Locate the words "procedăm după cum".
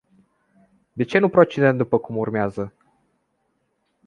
1.29-2.15